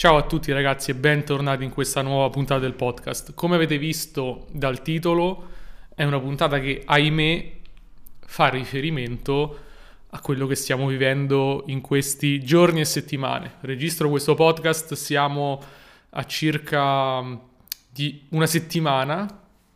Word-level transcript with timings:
Ciao 0.00 0.16
a 0.16 0.22
tutti 0.22 0.50
ragazzi 0.50 0.92
e 0.92 0.94
bentornati 0.94 1.62
in 1.62 1.68
questa 1.68 2.00
nuova 2.00 2.30
puntata 2.30 2.60
del 2.60 2.72
podcast. 2.72 3.34
Come 3.34 3.56
avete 3.56 3.76
visto 3.76 4.46
dal 4.50 4.80
titolo, 4.80 5.48
è 5.94 6.04
una 6.04 6.18
puntata 6.18 6.58
che, 6.58 6.80
ahimè, 6.86 7.52
fa 8.20 8.48
riferimento 8.48 9.58
a 10.08 10.20
quello 10.20 10.46
che 10.46 10.54
stiamo 10.54 10.86
vivendo 10.86 11.64
in 11.66 11.82
questi 11.82 12.42
giorni 12.42 12.80
e 12.80 12.86
settimane. 12.86 13.56
Registro 13.60 14.08
questo 14.08 14.34
podcast, 14.34 14.94
siamo 14.94 15.62
a 16.08 16.24
circa 16.24 17.20
mm, 17.20 17.34
una 18.30 18.46
settimana 18.46 19.24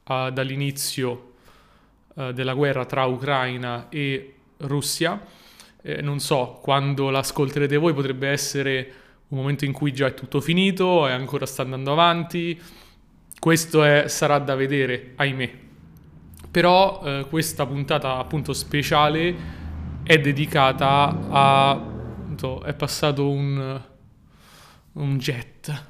uh, 0.05 0.31
dall'inizio 0.31 1.33
uh, 2.15 2.33
della 2.33 2.55
guerra 2.55 2.87
tra 2.87 3.05
Ucraina 3.05 3.91
e 3.91 4.37
Russia. 4.57 5.21
Eh, 5.83 6.01
non 6.01 6.19
so, 6.19 6.61
quando 6.63 7.11
l'ascolterete 7.11 7.77
voi 7.77 7.93
potrebbe 7.93 8.29
essere 8.29 9.03
un 9.29 9.39
momento 9.39 9.65
in 9.65 9.73
cui 9.73 9.93
già 9.93 10.07
è 10.07 10.15
tutto 10.15 10.41
finito, 10.41 11.09
e 11.09 11.13
ancora 11.13 11.47
sta 11.47 11.63
andando 11.63 11.93
avanti. 11.93 12.61
Questo 13.39 13.83
è, 13.85 14.09
sarà 14.09 14.39
da 14.39 14.55
vedere, 14.55 15.13
ahimè. 15.17 15.53
Però 16.51 17.03
eh, 17.05 17.27
questa 17.29 17.67
puntata 17.67 18.17
appunto 18.17 18.53
speciale 18.53 19.35
è 20.03 20.19
dedicata 20.19 21.27
a... 21.29 21.93
È 22.65 22.75
passato 22.75 23.31
un, 23.31 23.81
un 24.93 25.19
jet. 25.19 25.85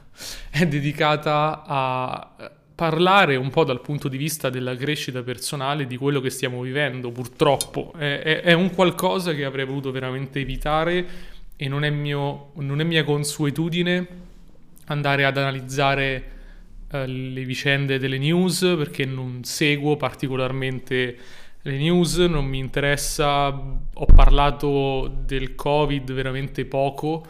È 0.50 0.66
dedicata 0.66 1.64
a 1.66 2.52
parlare 2.74 3.36
un 3.36 3.50
po' 3.50 3.64
dal 3.64 3.80
punto 3.80 4.08
di 4.08 4.16
vista 4.16 4.50
della 4.50 4.76
crescita 4.76 5.22
personale 5.22 5.86
di 5.86 5.96
quello 5.96 6.20
che 6.20 6.28
stiamo 6.28 6.60
vivendo, 6.60 7.10
purtroppo. 7.10 7.92
È, 7.96 8.20
è, 8.20 8.40
è 8.42 8.52
un 8.52 8.70
qualcosa 8.74 9.32
che 9.32 9.44
avrei 9.44 9.64
voluto 9.64 9.90
veramente 9.90 10.40
evitare 10.40 11.06
e 11.56 11.68
non 11.68 11.84
è, 11.84 11.90
mio, 11.90 12.50
non 12.54 12.80
è 12.80 12.84
mia 12.84 13.04
consuetudine 13.04 14.06
andare 14.86 15.24
ad 15.24 15.36
analizzare 15.36 16.30
eh, 16.90 17.06
le 17.06 17.44
vicende 17.44 17.98
delle 17.98 18.18
news 18.18 18.60
perché 18.76 19.04
non 19.04 19.44
seguo 19.44 19.96
particolarmente 19.96 21.16
le 21.66 21.78
news, 21.78 22.18
non 22.18 22.44
mi 22.44 22.58
interessa, 22.58 23.48
ho 23.48 24.06
parlato 24.14 25.22
del 25.24 25.54
covid 25.54 26.12
veramente 26.12 26.66
poco 26.66 27.24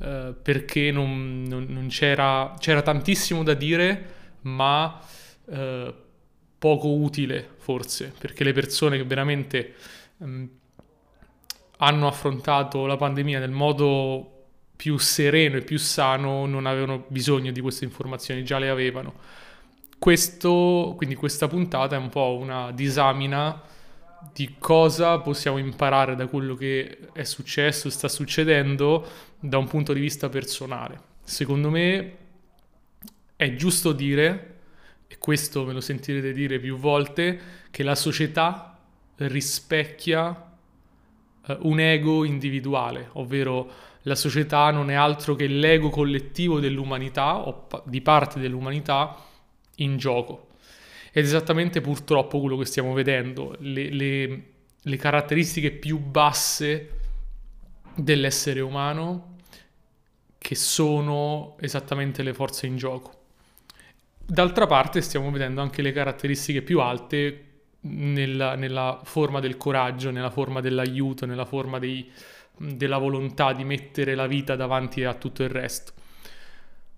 eh, 0.00 0.34
perché 0.40 0.90
non, 0.90 1.42
non, 1.46 1.66
non 1.68 1.88
c'era, 1.88 2.54
c'era 2.58 2.80
tantissimo 2.80 3.42
da 3.42 3.52
dire 3.52 4.12
ma 4.42 4.98
eh, 5.50 5.94
poco 6.56 6.88
utile 6.94 7.46
forse 7.58 8.12
perché 8.18 8.44
le 8.44 8.52
persone 8.52 8.96
che 8.96 9.04
veramente... 9.04 9.74
Um, 10.18 10.48
hanno 11.78 12.06
affrontato 12.06 12.86
la 12.86 12.96
pandemia 12.96 13.38
nel 13.38 13.50
modo 13.50 14.30
più 14.76 14.98
sereno 14.98 15.56
e 15.56 15.62
più 15.62 15.78
sano 15.78 16.46
non 16.46 16.66
avevano 16.66 17.04
bisogno 17.08 17.50
di 17.52 17.60
queste 17.60 17.84
informazioni, 17.84 18.44
già 18.44 18.58
le 18.58 18.68
avevano. 18.68 19.14
Questo, 19.98 20.94
quindi 20.96 21.14
questa 21.14 21.48
puntata 21.48 21.96
è 21.96 21.98
un 21.98 22.10
po' 22.10 22.36
una 22.38 22.70
disamina 22.72 23.62
di 24.32 24.56
cosa 24.58 25.18
possiamo 25.18 25.58
imparare 25.58 26.16
da 26.16 26.26
quello 26.26 26.54
che 26.54 26.98
è 27.12 27.24
successo, 27.24 27.90
sta 27.90 28.08
succedendo 28.08 29.06
da 29.38 29.58
un 29.58 29.66
punto 29.66 29.92
di 29.92 30.00
vista 30.00 30.28
personale. 30.28 31.12
Secondo 31.22 31.70
me 31.70 32.16
è 33.36 33.54
giusto 33.54 33.92
dire, 33.92 34.54
e 35.06 35.18
questo 35.18 35.64
me 35.64 35.72
lo 35.72 35.80
sentirete 35.80 36.32
dire 36.32 36.58
più 36.58 36.76
volte, 36.76 37.38
che 37.70 37.82
la 37.82 37.94
società 37.94 38.78
rispecchia 39.16 40.52
un 41.60 41.80
ego 41.80 42.24
individuale, 42.24 43.10
ovvero 43.12 43.70
la 44.02 44.14
società 44.14 44.70
non 44.70 44.90
è 44.90 44.94
altro 44.94 45.34
che 45.34 45.46
l'ego 45.46 45.90
collettivo 45.90 46.60
dell'umanità 46.60 47.38
o 47.38 47.66
di 47.84 48.00
parte 48.00 48.40
dell'umanità 48.40 49.16
in 49.76 49.96
gioco. 49.96 50.48
Ed 51.12 51.24
è 51.24 51.26
esattamente 51.26 51.80
purtroppo 51.80 52.40
quello 52.40 52.56
che 52.56 52.64
stiamo 52.64 52.92
vedendo, 52.92 53.56
le, 53.60 53.90
le, 53.90 54.42
le 54.80 54.96
caratteristiche 54.96 55.70
più 55.70 55.98
basse 55.98 56.90
dell'essere 57.94 58.60
umano 58.60 59.36
che 60.38 60.54
sono 60.54 61.56
esattamente 61.60 62.22
le 62.22 62.34
forze 62.34 62.66
in 62.66 62.76
gioco. 62.76 63.22
D'altra 64.26 64.66
parte 64.66 65.00
stiamo 65.00 65.30
vedendo 65.30 65.60
anche 65.60 65.82
le 65.82 65.92
caratteristiche 65.92 66.62
più 66.62 66.80
alte 66.80 67.53
nella, 67.84 68.54
nella, 68.54 69.00
forma 69.04 69.40
del 69.40 69.56
coraggio, 69.56 70.10
nella 70.10 70.30
forma 70.30 70.60
dell'aiuto, 70.60 71.26
nella 71.26 71.44
forma 71.44 71.78
dei, 71.78 72.10
della 72.56 72.98
volontà 72.98 73.52
di 73.52 73.64
mettere 73.64 74.14
la 74.14 74.26
vita 74.26 74.56
davanti 74.56 75.04
a 75.04 75.14
tutto 75.14 75.42
il 75.42 75.48
resto. 75.50 75.92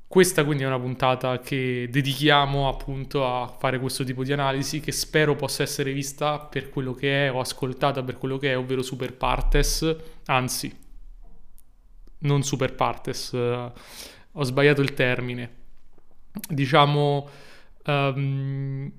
Questa 0.09 0.45
quindi 0.45 0.63
è 0.63 0.67
una 0.67 0.79
puntata 0.79 1.41
che 1.41 1.89
dedichiamo 1.91 2.69
appunto 2.69 3.27
a 3.27 3.49
fare 3.49 3.81
questo 3.81 4.05
tipo 4.05 4.23
di 4.23 4.33
analisi 4.33 4.79
che 4.79 4.93
spero 4.93 5.35
possa 5.35 5.65
essere 5.65 5.93
vista 5.93 6.39
per 6.39 6.69
quello 6.69 6.95
che 6.95 7.27
è 7.27 7.33
o 7.33 7.41
ascoltata 7.41 8.05
per 8.05 8.17
quello 8.17 8.39
che 8.39 8.53
è, 8.53 8.57
ovvero 8.57 8.83
super 8.83 9.13
partes, 9.15 9.97
anzi 10.27 10.85
non 12.19 12.43
super 12.45 12.75
partes, 12.75 13.31
uh, 13.33 13.73
ho 14.33 14.43
sbagliato 14.45 14.81
il 14.81 14.95
termine. 14.95 15.55
Diciamo 16.49 17.29
um, 17.87 18.93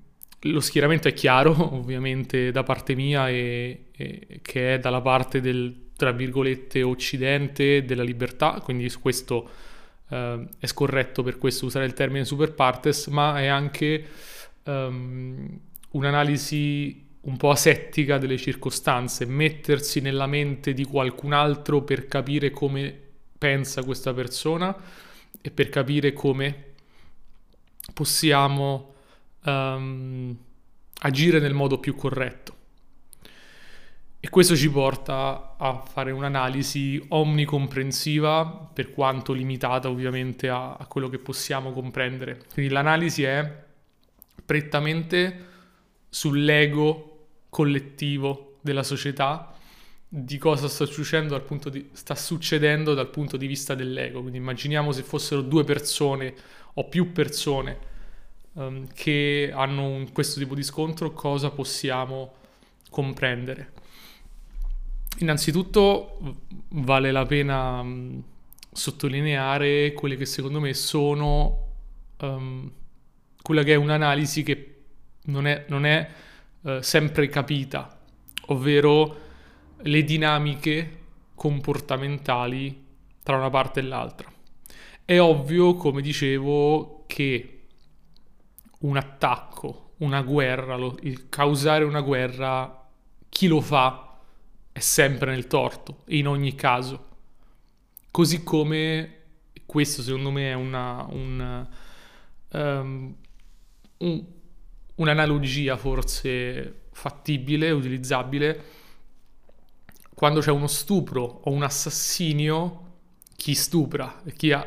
lo 0.51 0.59
schieramento 0.59 1.07
è 1.07 1.13
chiaro, 1.13 1.51
ovviamente, 1.75 2.51
da 2.51 2.63
parte 2.63 2.95
mia 2.95 3.29
e, 3.29 3.85
e, 3.95 4.39
che 4.41 4.75
è 4.75 4.79
dalla 4.79 5.01
parte 5.01 5.41
del, 5.41 5.89
tra 5.95 6.11
virgolette, 6.11 6.81
occidente 6.83 7.85
della 7.85 8.03
libertà, 8.03 8.59
quindi 8.63 8.89
su 8.89 8.99
questo 8.99 9.49
eh, 10.09 10.47
è 10.59 10.65
scorretto 10.65 11.23
per 11.23 11.37
questo 11.37 11.65
usare 11.65 11.85
il 11.85 11.93
termine 11.93 12.25
super 12.25 12.53
partes, 12.53 13.07
ma 13.07 13.39
è 13.39 13.47
anche 13.47 14.05
um, 14.63 15.59
un'analisi 15.91 17.05
un 17.21 17.35
po' 17.35 17.49
asettica 17.49 18.17
delle 18.17 18.37
circostanze, 18.37 19.25
mettersi 19.25 19.99
nella 19.99 20.27
mente 20.27 20.73
di 20.73 20.85
qualcun 20.85 21.33
altro 21.33 21.81
per 21.81 22.07
capire 22.07 22.51
come 22.51 22.97
pensa 23.37 23.83
questa 23.83 24.13
persona 24.13 24.75
e 25.41 25.51
per 25.51 25.69
capire 25.69 26.13
come 26.13 26.63
possiamo 27.93 28.93
um, 29.47 30.35
agire 31.01 31.39
nel 31.39 31.53
modo 31.53 31.79
più 31.79 31.95
corretto. 31.95 32.55
E 34.19 34.29
questo 34.29 34.55
ci 34.55 34.69
porta 34.69 35.55
a 35.57 35.83
fare 35.85 36.11
un'analisi 36.11 37.03
omnicomprensiva, 37.09 38.69
per 38.73 38.91
quanto 38.91 39.31
limitata 39.31 39.89
ovviamente 39.89 40.49
a, 40.49 40.73
a 40.73 40.85
quello 40.87 41.07
che 41.07 41.19
possiamo 41.19 41.71
comprendere. 41.71 42.43
Quindi 42.53 42.71
l'analisi 42.71 43.23
è 43.23 43.65
prettamente 44.43 45.45
sull'ego 46.09 47.27
collettivo 47.49 48.57
della 48.61 48.83
società, 48.83 49.53
di 50.09 50.37
cosa 50.37 50.67
sta 50.67 50.85
succedendo, 50.85 51.45
di, 51.69 51.89
sta 51.91 52.15
succedendo 52.15 52.93
dal 52.93 53.09
punto 53.09 53.37
di 53.37 53.45
vista 53.45 53.75
dell'ego. 53.75 54.21
Quindi 54.21 54.39
immaginiamo 54.39 54.91
se 54.91 55.03
fossero 55.03 55.41
due 55.41 55.63
persone 55.63 56.33
o 56.73 56.87
più 56.87 57.11
persone 57.11 57.95
um, 58.57 58.87
che 58.93 59.51
hanno 59.53 59.87
un, 59.87 60.11
questo 60.11 60.39
tipo 60.39 60.55
di 60.55 60.63
scontro, 60.63 61.11
cosa 61.13 61.49
possiamo 61.51 62.33
comprendere. 62.89 63.71
Innanzitutto 65.19 66.19
vale 66.69 67.11
la 67.11 67.25
pena 67.25 67.79
um, 67.79 68.21
sottolineare 68.71 69.93
quelle 69.93 70.15
che 70.15 70.25
secondo 70.25 70.59
me 70.59 70.73
sono 70.73 71.65
um, 72.19 72.71
quella 73.41 73.63
che 73.63 73.73
è 73.73 73.75
un'analisi 73.75 74.43
che 74.43 74.75
non 75.25 75.47
è, 75.47 75.65
non 75.69 75.85
è 75.85 76.09
uh, 76.61 76.81
sempre 76.81 77.29
capita, 77.29 77.99
ovvero 78.47 79.25
le 79.81 80.03
dinamiche 80.03 80.99
comportamentali 81.35 82.85
tra 83.23 83.37
una 83.37 83.49
parte 83.49 83.79
e 83.79 83.83
l'altra. 83.83 84.31
È 85.03 85.19
ovvio, 85.19 85.75
come 85.75 86.01
dicevo, 86.01 87.03
che 87.07 87.56
un 88.79 88.97
attacco, 88.97 89.93
una 89.97 90.21
guerra, 90.21 90.75
lo, 90.75 90.97
il 91.01 91.29
causare 91.29 91.83
una 91.83 92.01
guerra, 92.01 92.87
chi 93.29 93.47
lo 93.47 93.61
fa 93.61 94.17
è 94.71 94.79
sempre 94.79 95.31
nel 95.31 95.47
torto, 95.47 96.03
in 96.07 96.27
ogni 96.27 96.55
caso. 96.55 97.05
Così 98.11 98.43
come 98.43 99.15
questo 99.65 100.01
secondo 100.01 100.31
me 100.31 100.51
è 100.51 100.53
una, 100.53 101.05
un, 101.09 101.67
um, 102.51 103.15
un, 103.97 104.25
un'analogia 104.95 105.77
forse 105.77 106.85
fattibile, 106.91 107.71
utilizzabile, 107.71 108.63
quando 110.13 110.39
c'è 110.39 110.51
uno 110.51 110.67
stupro 110.67 111.41
o 111.43 111.51
un 111.51 111.63
assassinio, 111.63 112.85
chi 113.35 113.53
stupra 113.53 114.21
e 114.23 114.33
chi 114.33 114.51
ha, 114.51 114.65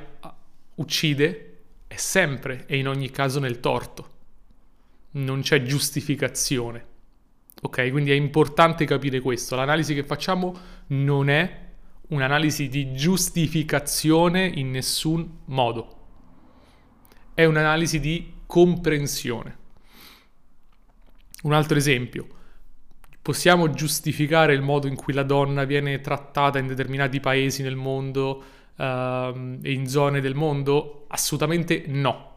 uccide 0.76 1.50
è 1.90 1.96
sempre 1.96 2.66
e 2.66 2.78
in 2.78 2.87
ogni 2.87 3.10
caso 3.10 3.40
nel 3.40 3.58
torto. 3.58 4.10
Non 5.12 5.40
c'è 5.40 5.64
giustificazione. 5.64 6.87
Ok, 7.62 7.90
quindi 7.90 8.12
è 8.12 8.14
importante 8.14 8.84
capire 8.84 9.19
questo. 9.19 9.56
L'analisi 9.56 9.92
che 9.92 10.04
facciamo 10.04 10.56
non 10.88 11.28
è 11.28 11.69
un'analisi 12.10 12.69
di 12.69 12.94
giustificazione 12.94 14.46
in 14.46 14.70
nessun 14.70 15.38
modo. 15.46 15.96
È 17.34 17.44
un'analisi 17.44 17.98
di 17.98 18.34
comprensione. 18.46 19.58
Un 21.43 21.54
altro 21.54 21.76
esempio. 21.76 22.28
Possiamo 23.20 23.69
giustificare 23.70 24.54
il 24.54 24.62
modo 24.62 24.86
in 24.86 24.94
cui 24.94 25.12
la 25.12 25.25
donna 25.25 25.64
viene 25.64 26.00
trattata 26.00 26.60
in 26.60 26.69
determinati 26.69 27.19
paesi 27.19 27.64
nel 27.64 27.75
mondo 27.75 28.59
in 28.82 29.85
zone 29.87 30.21
del 30.21 30.35
mondo? 30.35 31.05
Assolutamente 31.09 31.85
no. 31.87 32.29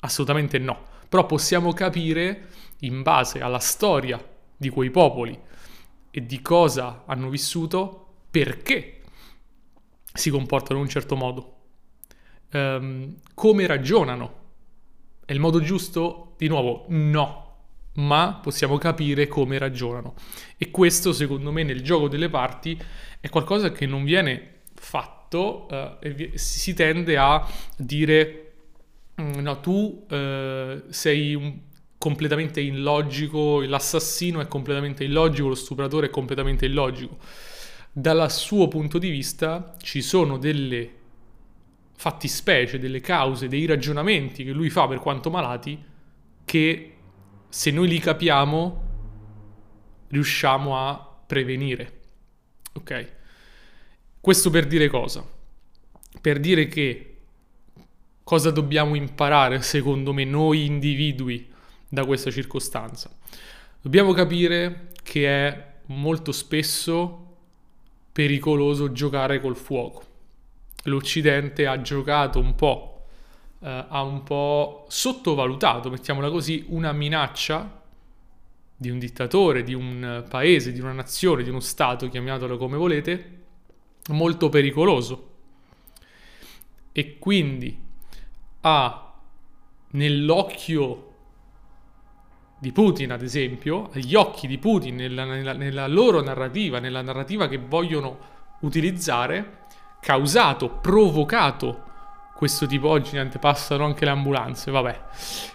Assolutamente 0.00 0.58
no. 0.58 0.86
Però 1.08 1.26
possiamo 1.26 1.72
capire, 1.72 2.48
in 2.80 3.02
base 3.02 3.40
alla 3.40 3.58
storia 3.58 4.22
di 4.56 4.68
quei 4.68 4.90
popoli 4.90 5.38
e 6.10 6.24
di 6.26 6.40
cosa 6.40 7.04
hanno 7.06 7.28
vissuto, 7.28 8.06
perché 8.30 9.00
si 10.12 10.30
comportano 10.30 10.78
in 10.78 10.84
un 10.84 10.90
certo 10.90 11.16
modo, 11.16 11.56
um, 12.52 13.14
come 13.34 13.66
ragionano. 13.66 14.36
È 15.24 15.32
il 15.32 15.40
modo 15.40 15.60
giusto? 15.60 16.34
Di 16.38 16.48
nuovo, 16.48 16.86
no, 16.88 17.56
ma 17.94 18.38
possiamo 18.42 18.78
capire 18.78 19.26
come 19.26 19.58
ragionano. 19.58 20.14
E 20.56 20.70
questo, 20.70 21.12
secondo 21.12 21.52
me, 21.52 21.62
nel 21.62 21.82
gioco 21.82 22.08
delle 22.08 22.30
parti 22.30 22.80
è 23.20 23.28
qualcosa 23.28 23.70
che 23.70 23.86
non 23.86 24.04
viene 24.04 24.60
fatto 24.74 25.17
uh, 25.36 25.96
e 26.00 26.32
si 26.38 26.74
tende 26.74 27.16
a 27.16 27.46
dire 27.76 28.52
mm, 29.20 29.38
no, 29.40 29.60
tu 29.60 30.06
uh, 30.08 30.82
sei 30.88 31.34
un, 31.34 31.58
completamente 31.98 32.60
illogico, 32.60 33.60
l'assassino 33.60 34.40
è 34.40 34.48
completamente 34.48 35.04
illogico, 35.04 35.48
lo 35.48 35.54
stupratore 35.54 36.06
è 36.06 36.10
completamente 36.10 36.66
illogico 36.66 37.16
dal 37.92 38.30
suo 38.30 38.68
punto 38.68 38.98
di 38.98 39.10
vista 39.10 39.74
ci 39.82 40.02
sono 40.02 40.38
delle 40.38 40.94
fattispecie, 41.96 42.78
delle 42.78 43.00
cause, 43.00 43.48
dei 43.48 43.66
ragionamenti 43.66 44.44
che 44.44 44.52
lui 44.52 44.70
fa 44.70 44.86
per 44.86 45.00
quanto 45.00 45.30
malati 45.30 45.82
che 46.44 46.94
se 47.48 47.70
noi 47.72 47.88
li 47.88 47.98
capiamo 47.98 48.86
riusciamo 50.08 50.78
a 50.78 51.18
prevenire. 51.26 52.00
Ok? 52.74 53.16
Questo 54.20 54.50
per 54.50 54.66
dire 54.66 54.88
cosa? 54.88 55.24
Per 56.20 56.40
dire 56.40 56.66
che 56.66 57.16
cosa 58.24 58.50
dobbiamo 58.50 58.94
imparare 58.94 59.62
secondo 59.62 60.12
me 60.12 60.24
noi 60.24 60.66
individui 60.66 61.48
da 61.88 62.04
questa 62.04 62.30
circostanza? 62.30 63.10
Dobbiamo 63.80 64.12
capire 64.12 64.90
che 65.02 65.26
è 65.28 65.66
molto 65.86 66.32
spesso 66.32 67.36
pericoloso 68.12 68.90
giocare 68.90 69.40
col 69.40 69.56
fuoco. 69.56 70.02
L'Occidente 70.84 71.66
ha 71.66 71.80
giocato 71.80 72.40
un 72.40 72.56
po', 72.56 73.06
eh, 73.60 73.86
ha 73.88 74.02
un 74.02 74.24
po' 74.24 74.86
sottovalutato, 74.88 75.90
mettiamola 75.90 76.28
così, 76.28 76.64
una 76.68 76.92
minaccia 76.92 77.82
di 78.76 78.90
un 78.90 78.98
dittatore, 78.98 79.62
di 79.62 79.74
un 79.74 80.24
paese, 80.28 80.72
di 80.72 80.80
una 80.80 80.92
nazione, 80.92 81.44
di 81.44 81.50
uno 81.50 81.60
Stato, 81.60 82.08
chiamatelo 82.08 82.56
come 82.56 82.76
volete, 82.76 83.37
molto 84.08 84.48
pericoloso. 84.48 85.26
E 86.92 87.18
quindi 87.18 87.86
ha 88.62 89.12
nell'occhio 89.90 91.04
di 92.58 92.72
Putin, 92.72 93.12
ad 93.12 93.22
esempio, 93.22 93.88
agli 93.92 94.14
occhi 94.14 94.46
di 94.46 94.58
Putin, 94.58 94.96
nella, 94.96 95.24
nella, 95.24 95.52
nella, 95.52 95.86
loro 95.86 96.20
narrativa, 96.20 96.80
nella 96.80 97.02
narrativa 97.02 97.46
che 97.46 97.58
vogliono 97.58 98.18
utilizzare, 98.60 99.66
causato, 100.00 100.68
provocato 100.68 101.86
questo 102.34 102.66
tipo, 102.66 102.88
oggi 102.88 103.12
niente, 103.12 103.38
passano 103.38 103.84
anche 103.84 104.04
le 104.04 104.10
ambulanze, 104.10 104.70
vabbè, 104.70 105.00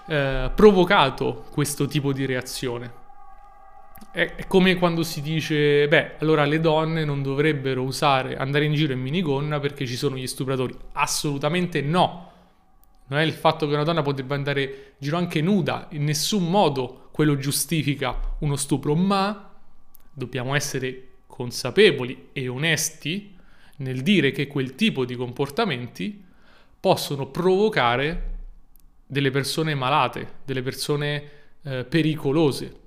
eh, 0.08 0.52
provocato 0.54 1.46
questo 1.52 1.86
tipo 1.86 2.14
di 2.14 2.26
reazione. 2.26 3.02
È, 4.14 4.46
come 4.48 4.76
quando 4.76 5.02
si 5.02 5.22
dice, 5.22 5.88
beh, 5.88 6.18
allora 6.20 6.46
le 6.46 6.60
donne 6.60 7.04
non 7.04 7.24
dovrebbero 7.24 7.82
usare, 7.82 8.38
andare 8.38 8.66
in 8.66 8.74
giro 8.74 8.94
in 8.94 9.02
minigonna 9.02 9.60
perché 9.60 9.88
ci 9.88 9.96
sono 9.96 10.16
gli 10.16 10.28
stupratori. 10.28 10.78
Assolutamente 10.92 11.82
no 11.82 12.32
non 13.08 13.20
è 13.20 13.24
il 13.24 13.34
fatto 13.34 13.68
che 13.68 13.74
una 13.74 13.84
donna 13.84 14.02
potrebbe 14.02 14.34
andare 14.34 14.64
in 14.64 14.70
giro 14.98 15.18
anche 15.18 15.42
nuda, 15.42 15.88
in 15.92 16.04
nessun 16.04 16.50
modo 16.50 17.10
quello 17.12 17.38
giustifica 17.38 18.36
uno 18.40 18.56
stupro, 18.56 18.96
ma 18.96 19.52
dobbiamo 20.12 20.56
essere 20.56 21.10
consapevoli 21.28 22.30
e 22.34 22.48
onesti 22.48 23.36
nel 23.78 24.02
dire 24.02 24.32
che 24.32 24.48
quel 24.48 24.76
tipo 24.76 25.06
di 25.06 25.16
comportamenti 25.16 26.24
possono 26.80 27.28
provocare 27.28 28.32
delle 29.06 29.32
persone 29.32 29.76
malate, 29.76 30.36
delle 30.46 30.62
persone 30.62 31.30
eh, 31.64 31.84
pericolose. 31.84 32.82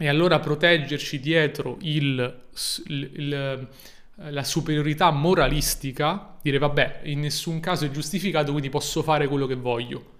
E 0.00 0.08
allora 0.08 0.38
proteggerci 0.38 1.18
dietro 1.18 1.76
il, 1.80 2.42
il, 2.86 3.34
eh, 3.34 4.30
la 4.30 4.44
superiorità 4.44 5.10
moralistica, 5.10 6.36
dire 6.40 6.58
vabbè, 6.58 7.00
in 7.04 7.20
nessun 7.20 7.58
caso 7.58 7.84
è 7.84 7.90
giustificato, 7.90 8.52
quindi 8.52 8.68
posso 8.68 9.02
fare 9.02 9.26
quello 9.26 9.46
che 9.46 9.56
voglio. 9.56 10.16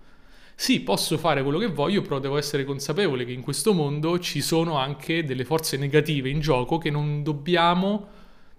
Sì, 0.57 0.81
posso 0.81 1.17
fare 1.17 1.45
quello 1.45 1.59
che 1.59 1.69
voglio, 1.69 2.03
però 2.03 2.19
devo 2.19 2.37
essere 2.37 2.65
consapevole 2.65 3.25
che 3.25 3.31
in 3.31 3.43
questo 3.43 3.73
mondo 3.73 4.19
ci 4.19 4.41
sono 4.41 4.77
anche 4.77 5.25
delle 5.25 5.45
forze 5.45 5.77
negative 5.77 6.29
in 6.29 6.41
gioco 6.41 6.79
che 6.79 6.91
non 6.91 7.23
dobbiamo, 7.23 8.07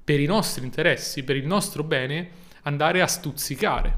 per 0.01 0.21
i 0.21 0.25
nostri 0.25 0.63
interessi, 0.63 1.23
per 1.23 1.35
il 1.35 1.45
nostro 1.45 1.83
bene, 1.83 2.29
andare 2.61 3.01
a 3.01 3.07
stuzzicare. 3.07 3.97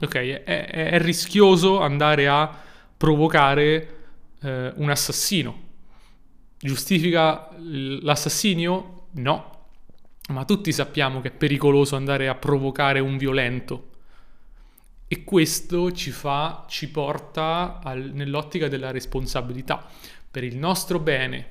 Ok, 0.00 0.16
è, 0.16 0.42
è, 0.42 0.90
è 0.90 0.98
rischioso 0.98 1.80
andare 1.80 2.26
a 2.26 2.62
provocare 2.96 3.96
eh, 4.42 4.72
un 4.74 4.90
assassino. 4.90 5.63
Giustifica 6.64 7.50
l'assassinio? 7.58 9.08
No, 9.16 9.66
ma 10.28 10.46
tutti 10.46 10.72
sappiamo 10.72 11.20
che 11.20 11.28
è 11.28 11.30
pericoloso 11.30 11.94
andare 11.94 12.26
a 12.26 12.34
provocare 12.34 13.00
un 13.00 13.18
violento. 13.18 13.90
E 15.06 15.24
questo 15.24 15.92
ci 15.92 16.10
fa, 16.10 16.64
ci 16.66 16.88
porta 16.88 17.80
al, 17.84 18.12
nell'ottica 18.14 18.68
della 18.68 18.90
responsabilità. 18.90 19.86
Per 20.30 20.42
il 20.42 20.56
nostro 20.56 20.98
bene, 20.98 21.46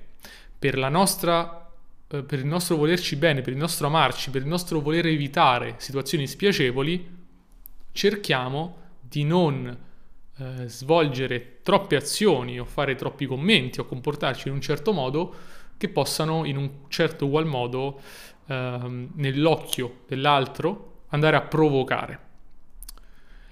per 0.58 0.80
la 0.80 0.90
nostra 0.90 1.70
eh, 2.08 2.24
per 2.24 2.40
il 2.40 2.48
nostro 2.48 2.76
volerci 2.76 3.16
bene, 3.16 3.42
per 3.42 3.54
il 3.54 3.60
nostro 3.60 3.86
amarci, 3.86 4.32
per 4.32 4.42
il 4.42 4.48
nostro 4.48 4.82
voler 4.82 5.06
evitare 5.06 5.76
situazioni 5.78 6.26
spiacevoli, 6.26 7.08
cerchiamo 7.92 8.78
di 9.00 9.24
non 9.26 9.78
eh, 10.38 10.68
svolgere 10.68 11.60
troppe 11.62 11.96
azioni 11.96 12.60
o 12.60 12.66
fare 12.66 12.96
troppi 12.96 13.26
commenti 13.26 13.80
o 13.80 13.86
comportarci 13.86 14.48
in 14.48 14.56
un 14.56 14.62
certo 14.62 14.92
modo 14.92 15.36
che 15.78 15.90
possano 15.90 16.46
in 16.46 16.58
un 16.58 16.70
certo 16.88 17.26
ugual 17.26 17.46
modo 17.46 18.00
ehm, 18.48 19.12
nell'occhio 19.16 20.02
dell'altro 20.08 21.02
andare 21.10 21.36
a 21.36 21.42
provocare. 21.42 22.20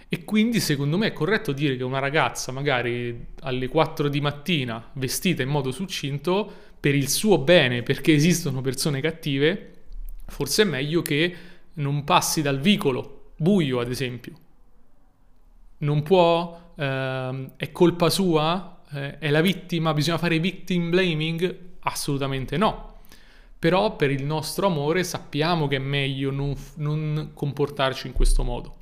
E 0.09 0.25
quindi 0.25 0.59
secondo 0.59 0.97
me 0.97 1.07
è 1.07 1.13
corretto 1.13 1.53
dire 1.53 1.77
che 1.77 1.83
una 1.83 1.99
ragazza 1.99 2.51
magari 2.51 3.27
alle 3.41 3.67
4 3.67 4.09
di 4.09 4.19
mattina 4.19 4.89
vestita 4.93 5.41
in 5.41 5.49
modo 5.49 5.71
succinto, 5.71 6.51
per 6.79 6.95
il 6.95 7.07
suo 7.07 7.37
bene, 7.37 7.83
perché 7.83 8.13
esistono 8.13 8.59
persone 8.59 8.99
cattive, 8.99 9.71
forse 10.25 10.63
è 10.63 10.65
meglio 10.65 11.01
che 11.01 11.35
non 11.75 12.03
passi 12.03 12.41
dal 12.41 12.59
vicolo, 12.59 13.31
buio 13.37 13.79
ad 13.79 13.89
esempio. 13.89 14.33
Non 15.81 16.01
può, 16.01 16.73
ehm, 16.75 17.53
è 17.57 17.71
colpa 17.71 18.09
sua, 18.09 18.81
eh, 18.91 19.19
è 19.19 19.29
la 19.29 19.41
vittima, 19.41 19.93
bisogna 19.93 20.17
fare 20.17 20.39
victim 20.39 20.89
blaming? 20.89 21.57
Assolutamente 21.81 22.57
no 22.57 22.91
però 23.61 23.95
per 23.95 24.09
il 24.09 24.23
nostro 24.23 24.65
amore 24.65 25.03
sappiamo 25.03 25.67
che 25.67 25.75
è 25.75 25.79
meglio 25.79 26.31
non, 26.31 26.55
non 26.77 27.29
comportarci 27.35 28.07
in 28.07 28.13
questo 28.13 28.41
modo. 28.41 28.77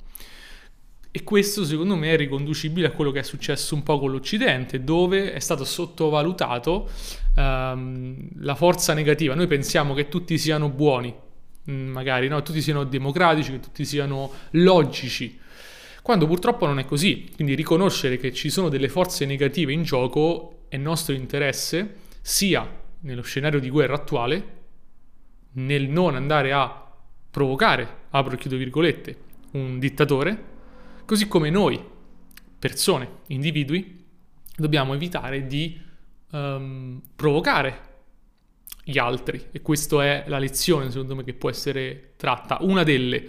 E 1.10 1.22
questo 1.22 1.66
secondo 1.66 1.96
me 1.96 2.14
è 2.14 2.16
riconducibile 2.16 2.86
a 2.86 2.90
quello 2.92 3.10
che 3.10 3.18
è 3.18 3.22
successo 3.22 3.74
un 3.74 3.82
po' 3.82 3.98
con 3.98 4.10
l'Occidente, 4.10 4.82
dove 4.82 5.34
è 5.34 5.38
stato 5.38 5.64
sottovalutato 5.64 6.88
um, 7.36 8.26
la 8.38 8.54
forza 8.54 8.94
negativa. 8.94 9.34
Noi 9.34 9.48
pensiamo 9.48 9.92
che 9.92 10.08
tutti 10.08 10.38
siano 10.38 10.70
buoni, 10.70 11.14
mm, 11.70 11.90
magari, 11.90 12.28
no? 12.28 12.42
tutti 12.42 12.62
siano 12.62 12.84
democratici, 12.84 13.50
che 13.50 13.60
tutti 13.60 13.84
siano 13.84 14.32
logici, 14.52 15.38
quando 16.02 16.26
purtroppo 16.26 16.66
non 16.66 16.78
è 16.78 16.84
così. 16.84 17.30
Quindi 17.34 17.54
riconoscere 17.54 18.16
che 18.16 18.32
ci 18.32 18.50
sono 18.50 18.68
delle 18.68 18.88
forze 18.88 19.26
negative 19.26 19.72
in 19.72 19.82
gioco 19.82 20.64
è 20.68 20.76
nostro 20.76 21.14
interesse, 21.14 21.96
sia 22.20 22.68
nello 23.00 23.22
scenario 23.22 23.60
di 23.60 23.70
guerra 23.70 23.94
attuale, 23.94 24.58
nel 25.52 25.88
non 25.88 26.14
andare 26.14 26.52
a 26.52 26.92
provocare, 27.30 27.98
apro 28.10 28.34
e 28.34 28.38
chiudo 28.38 28.56
virgolette, 28.56 29.16
un 29.52 29.78
dittatore, 29.78 30.44
così 31.04 31.26
come 31.26 31.50
noi, 31.50 31.82
persone, 32.58 33.08
individui, 33.28 34.04
dobbiamo 34.56 34.94
evitare 34.94 35.46
di 35.46 35.80
um, 36.32 37.00
provocare 37.16 37.88
gli 38.84 38.98
altri 38.98 39.48
e 39.50 39.60
questa 39.62 40.04
è 40.04 40.24
la 40.26 40.38
lezione 40.38 40.90
secondo 40.90 41.14
me 41.14 41.24
che 41.24 41.34
può 41.34 41.50
essere 41.50 42.12
tratta. 42.16 42.58
Una 42.60 42.82
delle, 42.82 43.28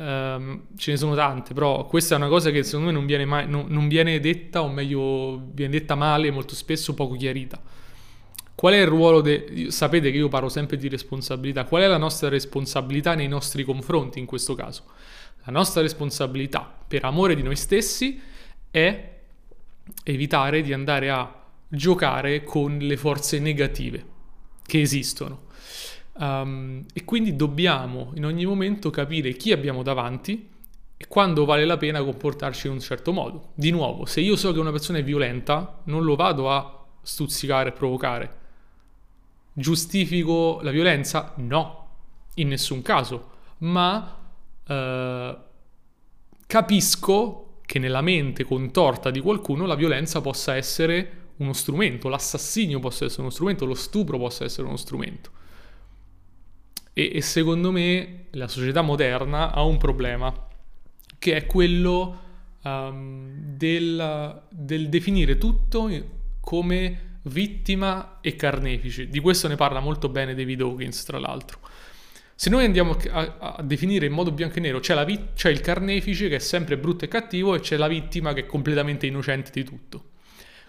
um, 0.00 0.62
ce 0.76 0.92
ne 0.92 0.96
sono 0.96 1.14
tante, 1.14 1.52
però 1.54 1.86
questa 1.86 2.14
è 2.14 2.18
una 2.18 2.28
cosa 2.28 2.50
che 2.50 2.62
secondo 2.62 2.86
me 2.86 2.92
non 2.92 3.06
viene, 3.06 3.24
mai, 3.24 3.48
non, 3.48 3.66
non 3.68 3.88
viene 3.88 4.18
detta 4.18 4.62
o 4.62 4.68
meglio 4.68 5.48
viene 5.52 5.72
detta 5.72 5.94
male, 5.94 6.30
molto 6.30 6.54
spesso 6.54 6.94
poco 6.94 7.14
chiarita. 7.14 7.60
Qual 8.54 8.74
è 8.74 8.80
il 8.80 8.86
ruolo, 8.86 9.20
de... 9.20 9.66
sapete 9.68 10.10
che 10.10 10.18
io 10.18 10.28
parlo 10.28 10.48
sempre 10.48 10.76
di 10.76 10.88
responsabilità, 10.88 11.64
qual 11.64 11.82
è 11.82 11.86
la 11.86 11.96
nostra 11.96 12.28
responsabilità 12.28 13.14
nei 13.14 13.28
nostri 13.28 13.64
confronti 13.64 14.18
in 14.18 14.26
questo 14.26 14.54
caso? 14.54 14.84
La 15.44 15.52
nostra 15.52 15.80
responsabilità 15.80 16.70
per 16.86 17.04
amore 17.04 17.34
di 17.34 17.42
noi 17.42 17.56
stessi 17.56 18.20
è 18.70 19.18
evitare 20.04 20.62
di 20.62 20.72
andare 20.72 21.10
a 21.10 21.34
giocare 21.68 22.42
con 22.44 22.78
le 22.78 22.96
forze 22.96 23.38
negative 23.38 24.04
che 24.66 24.80
esistono. 24.80 25.48
Um, 26.20 26.84
e 26.92 27.06
quindi 27.06 27.34
dobbiamo 27.34 28.12
in 28.14 28.26
ogni 28.26 28.44
momento 28.44 28.90
capire 28.90 29.32
chi 29.32 29.52
abbiamo 29.52 29.82
davanti 29.82 30.48
e 30.94 31.06
quando 31.08 31.46
vale 31.46 31.64
la 31.64 31.78
pena 31.78 32.04
comportarci 32.04 32.66
in 32.66 32.74
un 32.74 32.80
certo 32.80 33.10
modo. 33.10 33.52
Di 33.54 33.70
nuovo, 33.70 34.04
se 34.04 34.20
io 34.20 34.36
so 34.36 34.52
che 34.52 34.58
una 34.58 34.70
persona 34.70 34.98
è 34.98 35.02
violenta, 35.02 35.80
non 35.84 36.04
lo 36.04 36.16
vado 36.16 36.50
a 36.50 36.86
stuzzicare 37.00 37.70
e 37.70 37.72
provocare. 37.72 38.38
Giustifico 39.54 40.60
la 40.60 40.70
violenza? 40.70 41.32
No, 41.36 41.88
in 42.34 42.48
nessun 42.48 42.82
caso, 42.82 43.30
ma 43.58 44.18
uh, 44.66 45.36
capisco 46.46 47.60
che 47.64 47.78
nella 47.78 48.02
mente 48.02 48.44
contorta 48.44 49.10
di 49.10 49.20
qualcuno 49.20 49.64
la 49.64 49.74
violenza 49.74 50.20
possa 50.20 50.54
essere 50.54 51.28
uno 51.36 51.54
strumento, 51.54 52.10
l'assassinio 52.10 52.78
possa 52.78 53.06
essere 53.06 53.22
uno 53.22 53.30
strumento, 53.30 53.64
lo 53.64 53.72
stupro 53.72 54.18
possa 54.18 54.44
essere 54.44 54.66
uno 54.66 54.76
strumento. 54.76 55.38
E, 56.92 57.10
e 57.14 57.20
secondo 57.20 57.70
me 57.70 58.26
la 58.30 58.48
società 58.48 58.82
moderna 58.82 59.52
ha 59.52 59.62
un 59.62 59.78
problema, 59.78 60.32
che 61.18 61.36
è 61.36 61.46
quello 61.46 62.20
um, 62.62 63.30
del, 63.56 64.42
del 64.50 64.88
definire 64.88 65.38
tutto 65.38 65.90
come 66.40 67.08
vittima 67.22 68.18
e 68.20 68.34
carnefice. 68.36 69.08
Di 69.08 69.20
questo 69.20 69.48
ne 69.48 69.56
parla 69.56 69.80
molto 69.80 70.08
bene 70.08 70.34
David 70.34 70.62
Hawkins, 70.62 71.04
tra 71.04 71.18
l'altro. 71.18 71.58
Se 72.34 72.48
noi 72.48 72.64
andiamo 72.64 72.96
a, 73.10 73.56
a 73.56 73.62
definire 73.62 74.06
in 74.06 74.12
modo 74.12 74.32
bianco 74.32 74.56
e 74.56 74.60
nero, 74.60 74.80
c'è, 74.80 75.04
vi- 75.04 75.26
c'è, 75.34 75.50
il 75.50 75.60
carnefice 75.60 76.28
che 76.28 76.36
è 76.36 76.38
sempre 76.38 76.78
brutto 76.78 77.04
e 77.04 77.08
cattivo 77.08 77.54
e 77.54 77.60
c'è 77.60 77.76
la 77.76 77.86
vittima 77.86 78.32
che 78.32 78.40
è 78.40 78.46
completamente 78.46 79.06
innocente 79.06 79.50
di 79.52 79.62
tutto. 79.62 80.04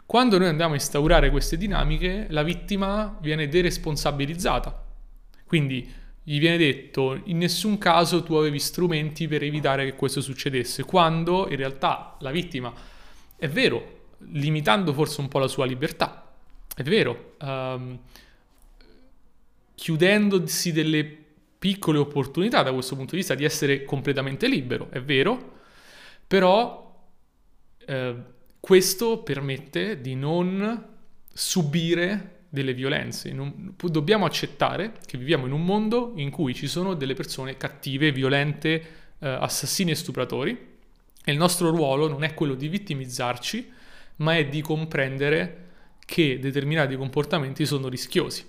Quando 0.06 0.38
noi 0.38 0.50
andiamo 0.50 0.74
a 0.74 0.76
instaurare 0.76 1.30
queste 1.30 1.56
dinamiche, 1.56 2.28
la 2.30 2.44
vittima 2.44 3.18
viene 3.22 3.48
deresponsabilizzata. 3.48 4.86
Quindi 5.46 5.90
gli 6.24 6.40
viene 6.40 6.58
detto 6.58 7.20
in 7.26 7.38
nessun 7.38 7.78
caso 7.78 8.24
tu 8.24 8.36
avevi 8.36 8.60
strumenti 8.60 9.28
per 9.28 9.44
evitare 9.44 9.86
che 9.86 9.96
questo 9.96 10.22
succedesse, 10.22 10.84
quando 10.84 11.50
in 11.50 11.56
realtà 11.56 12.16
la 12.20 12.32
vittima 12.32 12.74
è 13.36 13.48
vero, 13.48 14.00
limitando 14.30 14.94
forse 14.94 15.22
un 15.22 15.28
po' 15.28 15.40
la 15.40 15.48
sua 15.48 15.66
libertà, 15.66 16.32
è 16.76 16.84
vero, 16.84 17.36
um, 17.42 18.00
chiudendosi 19.74 20.72
delle 20.72 21.18
piccole 21.58 21.98
opportunità 21.98 22.62
da 22.62 22.72
questo 22.72 22.96
punto 22.96 23.12
di 23.12 23.18
vista 23.18 23.36
di 23.36 23.44
essere 23.44 23.84
completamente 23.84 24.48
libero, 24.48 24.90
è 24.92 25.02
vero, 25.02 25.60
però 26.28 26.92
eh, 27.86 28.16
questo 28.60 29.20
permette 29.20 30.02
di 30.02 30.16
non 30.16 30.88
subire 31.34 32.41
delle 32.52 32.74
violenze. 32.74 33.32
Non, 33.32 33.74
dobbiamo 33.78 34.26
accettare 34.26 34.92
che 35.06 35.18
viviamo 35.18 35.46
in 35.46 35.54
un 35.54 35.64
mondo 35.64 36.12
in 36.18 36.30
cui 36.30 36.54
ci 36.54 36.68
sono 36.68 36.96
delle 36.96 37.14
persone 37.14 37.56
cattive, 37.56 38.12
violente, 38.12 38.72
eh, 39.20 39.28
assassini 39.28 39.92
e 39.92 39.96
stupratori 39.96 40.70
e 41.24 41.32
il 41.32 41.38
nostro 41.38 41.70
ruolo 41.70 42.10
non 42.10 42.24
è 42.24 42.34
quello 42.34 42.54
di 42.54 42.68
vittimizzarci, 42.68 43.72
ma 44.18 44.36
è 44.36 44.46
di 44.48 44.62
comprendere 44.62 45.70
che 46.06 46.40
determinati 46.40 46.98
comportamenti 46.98 47.66
sono 47.66 47.88
rischiosi. 47.88 48.46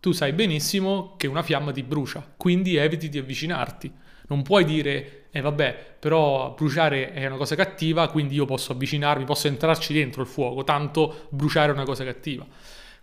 Tu 0.00 0.12
sai 0.12 0.32
benissimo 0.32 1.14
che 1.18 1.26
una 1.26 1.42
fiamma 1.42 1.72
ti 1.72 1.82
brucia, 1.82 2.26
quindi 2.36 2.76
eviti 2.76 3.10
di 3.10 3.18
avvicinarti. 3.18 3.92
Non 4.28 4.42
puoi 4.42 4.64
dire 4.64 5.26
eh, 5.30 5.42
vabbè, 5.42 5.96
però 5.98 6.54
bruciare 6.56 7.12
è 7.12 7.26
una 7.26 7.36
cosa 7.36 7.54
cattiva, 7.54 8.08
quindi 8.08 8.36
io 8.36 8.46
posso 8.46 8.72
avvicinarmi, 8.72 9.24
posso 9.26 9.48
entrarci 9.48 9.92
dentro 9.92 10.22
il 10.22 10.28
fuoco, 10.28 10.64
tanto 10.64 11.26
bruciare 11.28 11.72
è 11.72 11.74
una 11.74 11.84
cosa 11.84 12.04
cattiva. 12.04 12.46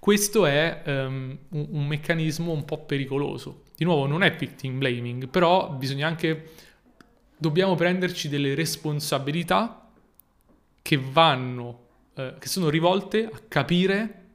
Questo 0.04 0.46
è 0.46 0.82
um, 0.86 1.38
un, 1.52 1.68
un, 1.70 1.88
meccanismo 1.88 2.52
un 2.52 2.66
po' 2.66 2.80
pericoloso. 2.80 3.64
Di 3.74 3.86
nuovo, 3.86 4.06
non 4.06 4.22
è 4.22 4.36
victim 4.36 4.78
blaming, 4.78 5.30
però 5.30 5.70
bisogna 5.70 6.08
anche... 6.08 6.50
dobbiamo 7.38 7.76
prenderci 7.76 8.28
delle 8.28 8.54
responsabilità 8.54 9.90
che 10.82 10.98
vanno, 10.98 11.86
eh, 12.16 12.34
che 12.38 12.50
sono 12.50 12.68
rivolte 12.68 13.30
a 13.32 13.40
capire 13.48 14.26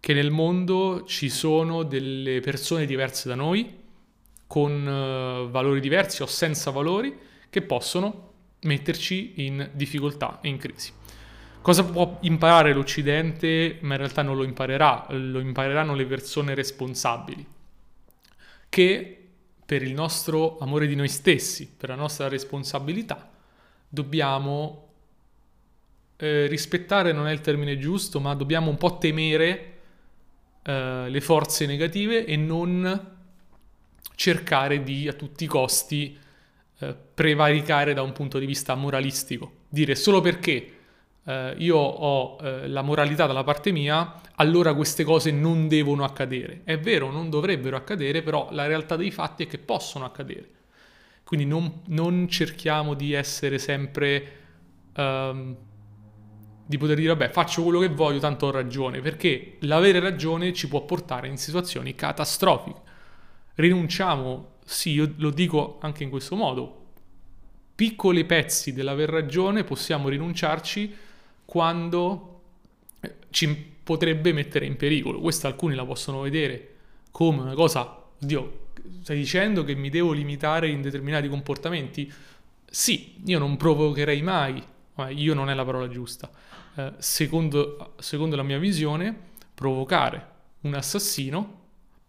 che 0.00 0.14
nel 0.14 0.32
mondo 0.32 1.04
ci 1.04 1.28
sono 1.28 1.84
delle 1.84 2.40
persone 2.40 2.86
diverse 2.86 3.28
da 3.28 3.36
noi, 3.36 3.72
con 4.48 4.84
uh, 4.84 5.48
valori 5.48 5.78
diversi 5.78 6.22
o 6.22 6.26
senza 6.26 6.72
valori 6.72 7.16
che 7.48 7.62
possono 7.62 8.32
metterci 8.62 9.44
in 9.44 9.70
difficoltà 9.74 10.40
e 10.42 10.48
in 10.48 10.56
crisi. 10.56 10.92
Cosa 11.62 11.84
può 11.84 12.16
imparare 12.22 12.72
l'Occidente, 12.72 13.78
ma 13.82 13.92
in 13.92 13.98
realtà 13.98 14.22
non 14.22 14.34
lo 14.34 14.44
imparerà, 14.44 15.06
lo 15.10 15.40
impareranno 15.40 15.94
le 15.94 16.06
persone 16.06 16.54
responsabili, 16.54 17.46
che 18.70 19.28
per 19.66 19.82
il 19.82 19.92
nostro 19.92 20.56
amore 20.58 20.86
di 20.86 20.94
noi 20.94 21.08
stessi, 21.08 21.70
per 21.76 21.90
la 21.90 21.96
nostra 21.96 22.28
responsabilità, 22.28 23.30
dobbiamo 23.86 24.88
eh, 26.16 26.46
rispettare, 26.46 27.12
non 27.12 27.26
è 27.26 27.32
il 27.32 27.42
termine 27.42 27.76
giusto, 27.78 28.20
ma 28.20 28.34
dobbiamo 28.34 28.70
un 28.70 28.78
po' 28.78 28.96
temere 28.96 29.80
eh, 30.62 31.06
le 31.10 31.20
forze 31.20 31.66
negative 31.66 32.24
e 32.24 32.36
non 32.36 33.16
cercare 34.14 34.82
di 34.82 35.08
a 35.08 35.12
tutti 35.12 35.44
i 35.44 35.46
costi 35.46 36.18
eh, 36.78 36.96
prevaricare 37.14 37.92
da 37.92 38.00
un 38.00 38.12
punto 38.12 38.38
di 38.38 38.46
vista 38.46 38.74
moralistico. 38.74 39.52
Dire 39.68 39.94
solo 39.94 40.22
perché 40.22 40.78
eh, 41.24 41.54
io 41.58 41.76
ho 41.76 42.38
eh, 42.40 42.68
la 42.68 42.82
moralità 42.82 43.26
dalla 43.26 43.44
parte 43.44 43.70
mia, 43.70 44.20
allora 44.36 44.74
queste 44.74 45.04
cose 45.04 45.30
non 45.30 45.68
devono 45.68 46.04
accadere. 46.04 46.62
È 46.64 46.78
vero, 46.78 47.10
non 47.10 47.30
dovrebbero 47.30 47.76
accadere, 47.76 48.22
però 48.22 48.48
la 48.52 48.66
realtà 48.66 48.96
dei 48.96 49.10
fatti 49.10 49.44
è 49.44 49.46
che 49.46 49.58
possono 49.58 50.04
accadere. 50.04 50.48
Quindi 51.24 51.46
non, 51.46 51.82
non 51.86 52.28
cerchiamo 52.28 52.94
di 52.94 53.12
essere 53.12 53.58
sempre... 53.58 54.32
Um, 54.96 55.56
di 56.66 56.78
poter 56.78 56.96
dire 56.96 57.08
vabbè 57.08 57.30
faccio 57.30 57.64
quello 57.64 57.80
che 57.80 57.88
voglio 57.88 58.20
tanto 58.20 58.46
ho 58.46 58.50
ragione 58.52 59.00
perché 59.00 59.56
l'avere 59.62 59.98
ragione 59.98 60.52
ci 60.52 60.68
può 60.68 60.84
portare 60.84 61.26
in 61.26 61.36
situazioni 61.36 61.96
catastrofiche 61.96 62.80
rinunciamo, 63.60 64.54
sì, 64.64 64.92
io 64.92 65.14
lo 65.18 65.30
dico 65.30 65.78
anche 65.80 66.02
in 66.02 66.10
questo 66.10 66.34
modo, 66.34 66.76
piccoli 67.74 68.24
pezzi 68.24 68.72
dell'aver 68.72 69.08
ragione 69.08 69.64
possiamo 69.64 70.08
rinunciarci 70.08 70.94
quando 71.50 72.42
ci 73.30 73.48
potrebbe 73.82 74.32
mettere 74.32 74.66
in 74.66 74.76
pericolo. 74.76 75.18
Questa 75.18 75.48
alcuni 75.48 75.74
la 75.74 75.84
possono 75.84 76.20
vedere 76.20 76.68
come 77.10 77.40
una 77.40 77.54
cosa, 77.54 78.04
Dio, 78.16 78.68
stai 79.02 79.16
dicendo 79.16 79.64
che 79.64 79.74
mi 79.74 79.90
devo 79.90 80.12
limitare 80.12 80.68
in 80.68 80.80
determinati 80.80 81.28
comportamenti? 81.28 82.12
Sì, 82.70 83.16
io 83.24 83.40
non 83.40 83.56
provocherei 83.56 84.22
mai, 84.22 84.62
ma 84.94 85.08
io 85.08 85.34
non 85.34 85.50
è 85.50 85.54
la 85.54 85.64
parola 85.64 85.88
giusta. 85.88 86.30
Eh, 86.76 86.92
secondo, 86.98 87.94
secondo 87.98 88.36
la 88.36 88.44
mia 88.44 88.58
visione, 88.58 89.14
provocare 89.52 90.28
un 90.60 90.74
assassino 90.74 91.58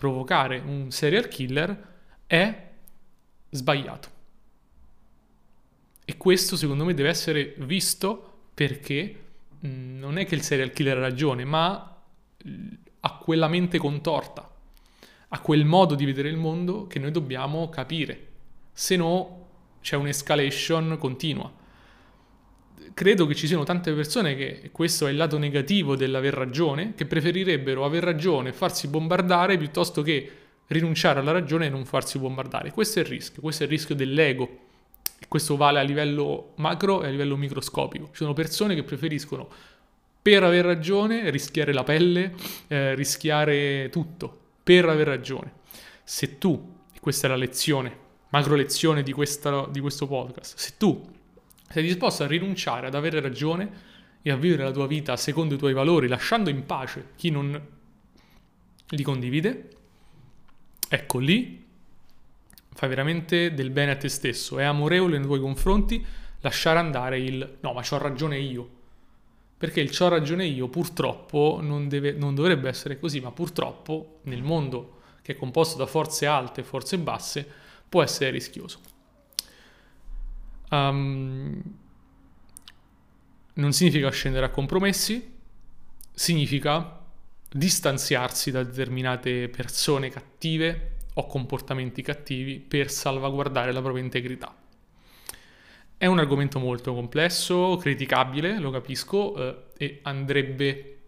provocare 0.01 0.57
un 0.57 0.89
serial 0.89 1.27
killer 1.27 1.89
è 2.25 2.69
sbagliato. 3.51 4.09
E 6.03 6.17
questo 6.17 6.57
secondo 6.57 6.85
me 6.85 6.95
deve 6.95 7.09
essere 7.09 7.53
visto 7.59 8.47
perché 8.55 9.15
non 9.61 10.17
è 10.17 10.25
che 10.25 10.35
il 10.35 10.41
serial 10.41 10.71
killer 10.71 10.97
ha 10.97 11.01
ragione, 11.01 11.45
ma 11.45 11.97
ha 12.99 13.17
quella 13.17 13.47
mente 13.47 13.77
contorta, 13.77 14.49
ha 15.29 15.39
quel 15.39 15.65
modo 15.65 15.95
di 15.95 16.05
vedere 16.05 16.29
il 16.29 16.37
mondo 16.37 16.87
che 16.87 16.99
noi 16.99 17.11
dobbiamo 17.11 17.69
capire, 17.69 18.27
se 18.71 18.95
no 18.95 19.37
c'è 19.81 19.95
un'escalation 19.95 20.97
continua 20.99 21.59
credo 22.93 23.25
che 23.25 23.35
ci 23.35 23.47
siano 23.47 23.63
tante 23.63 23.93
persone 23.93 24.35
che, 24.35 24.69
questo 24.71 25.07
è 25.07 25.11
il 25.11 25.17
lato 25.17 25.37
negativo 25.37 25.95
dell'aver 25.95 26.33
ragione, 26.33 26.93
che 26.95 27.05
preferirebbero 27.05 27.85
aver 27.85 28.03
ragione 28.03 28.49
e 28.49 28.53
farsi 28.53 28.87
bombardare 28.87 29.57
piuttosto 29.57 30.01
che 30.01 30.31
rinunciare 30.67 31.19
alla 31.19 31.31
ragione 31.31 31.65
e 31.65 31.69
non 31.69 31.85
farsi 31.85 32.17
bombardare. 32.17 32.71
Questo 32.71 32.99
è 32.99 33.01
il 33.01 33.07
rischio, 33.07 33.41
questo 33.41 33.63
è 33.63 33.65
il 33.65 33.71
rischio 33.71 33.95
dell'ego. 33.95 34.69
Questo 35.31 35.55
vale 35.55 35.79
a 35.79 35.83
livello 35.83 36.51
macro 36.57 37.03
e 37.03 37.07
a 37.07 37.09
livello 37.09 37.37
microscopico. 37.37 38.07
Ci 38.07 38.17
sono 38.17 38.33
persone 38.33 38.75
che 38.75 38.83
preferiscono, 38.83 39.47
per 40.21 40.43
aver 40.43 40.65
ragione, 40.65 41.29
rischiare 41.29 41.71
la 41.71 41.85
pelle, 41.85 42.33
eh, 42.67 42.95
rischiare 42.95 43.87
tutto, 43.89 44.39
per 44.61 44.89
aver 44.89 45.07
ragione. 45.07 45.53
Se 46.03 46.37
tu, 46.37 46.79
e 46.93 46.99
questa 46.99 47.27
è 47.27 47.29
la 47.29 47.37
lezione, 47.37 47.97
macro 48.31 48.55
lezione 48.55 49.03
di, 49.03 49.13
questa, 49.13 49.67
di 49.71 49.79
questo 49.79 50.05
podcast, 50.05 50.57
se 50.57 50.73
tu 50.75 51.01
sei 51.69 51.83
disposto 51.83 52.23
a 52.23 52.27
rinunciare 52.27 52.87
ad 52.87 52.95
avere 52.95 53.21
ragione 53.21 53.71
e 54.21 54.31
a 54.31 54.35
vivere 54.35 54.63
la 54.63 54.71
tua 54.71 54.85
vita 54.85 55.15
secondo 55.15 55.53
i 55.53 55.57
tuoi 55.57 55.71
valori, 55.71 56.09
lasciando 56.09 56.49
in 56.49 56.65
pace 56.65 57.11
chi 57.15 57.29
non 57.29 57.67
li 58.85 59.01
condivide, 59.01 59.69
ecco 60.89 61.19
lì 61.19 61.69
fai 62.73 62.89
veramente 62.89 63.53
del 63.53 63.69
bene 63.69 63.91
a 63.91 63.95
te 63.97 64.09
stesso, 64.09 64.57
è 64.57 64.63
amorevole 64.63 65.17
nei 65.17 65.25
tuoi 65.25 65.39
confronti 65.39 66.05
lasciare 66.41 66.79
andare 66.79 67.19
il 67.19 67.57
no, 67.59 67.73
ma 67.73 67.81
c'ho 67.81 67.97
ragione 67.97 68.39
io. 68.39 68.79
Perché 69.57 69.79
il 69.79 69.95
c'ho 69.95 70.07
ragione 70.07 70.45
io 70.45 70.69
purtroppo 70.69 71.59
non, 71.61 71.87
deve, 71.87 72.13
non 72.13 72.33
dovrebbe 72.33 72.67
essere 72.67 72.99
così, 72.99 73.19
ma 73.19 73.31
purtroppo 73.31 74.21
nel 74.23 74.41
mondo 74.41 74.99
che 75.21 75.33
è 75.33 75.35
composto 75.35 75.77
da 75.77 75.85
forze 75.85 76.25
alte 76.25 76.61
e 76.61 76.63
forze 76.63 76.97
basse 76.97 77.47
può 77.87 78.01
essere 78.01 78.31
rischioso. 78.31 78.79
Um, 80.71 81.61
non 83.53 83.73
significa 83.73 84.09
scendere 84.09 84.45
a 84.45 84.49
compromessi, 84.49 85.31
significa 86.11 86.99
distanziarsi 87.51 88.49
da 88.49 88.63
determinate 88.63 89.49
persone 89.49 90.09
cattive 90.09 90.99
o 91.13 91.25
comportamenti 91.27 92.01
cattivi 92.01 92.59
per 92.59 92.89
salvaguardare 92.89 93.71
la 93.71 93.81
propria 93.81 94.03
integrità. 94.03 94.55
È 95.97 96.05
un 96.07 96.17
argomento 96.17 96.57
molto 96.57 96.93
complesso, 96.93 97.77
criticabile, 97.77 98.59
lo 98.59 98.71
capisco, 98.71 99.35
eh, 99.37 99.55
e 99.77 99.99
andrebbe, 100.03 100.99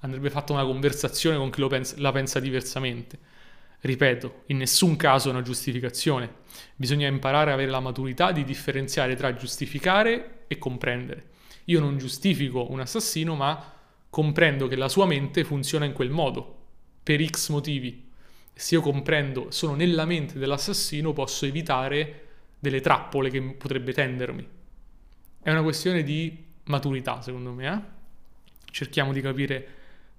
andrebbe, 0.00 0.28
fatta 0.28 0.52
una 0.52 0.64
conversazione 0.64 1.38
con 1.38 1.48
chi 1.50 1.66
pensa, 1.68 1.94
la 1.98 2.12
pensa 2.12 2.38
diversamente. 2.38 3.18
Ripeto, 3.80 4.42
in 4.46 4.58
nessun 4.58 4.96
caso 4.96 5.28
è 5.28 5.32
una 5.32 5.40
giustificazione. 5.40 6.30
Bisogna 6.76 7.08
imparare 7.08 7.50
a 7.50 7.54
avere 7.54 7.70
la 7.70 7.80
maturità 7.80 8.30
di 8.30 8.44
differenziare 8.44 9.16
tra 9.16 9.34
giustificare 9.34 10.44
e 10.48 10.58
comprendere. 10.58 11.28
Io 11.64 11.80
non 11.80 11.96
giustifico 11.96 12.70
un 12.70 12.80
assassino, 12.80 13.34
ma 13.34 13.72
comprendo 14.10 14.66
che 14.66 14.76
la 14.76 14.88
sua 14.90 15.06
mente 15.06 15.44
funziona 15.44 15.86
in 15.86 15.94
quel 15.94 16.10
modo, 16.10 16.66
per 17.02 17.24
X 17.24 17.48
motivi. 17.48 18.09
Se 18.60 18.74
io 18.74 18.82
comprendo, 18.82 19.50
sono 19.50 19.74
nella 19.74 20.04
mente 20.04 20.38
dell'assassino, 20.38 21.14
posso 21.14 21.46
evitare 21.46 22.26
delle 22.58 22.82
trappole 22.82 23.30
che 23.30 23.40
potrebbe 23.40 23.94
tendermi. 23.94 24.46
È 25.40 25.50
una 25.50 25.62
questione 25.62 26.02
di 26.02 26.44
maturità, 26.64 27.22
secondo 27.22 27.52
me. 27.52 27.72
Eh? 27.72 27.80
Cerchiamo 28.70 29.14
di 29.14 29.22
capire 29.22 29.68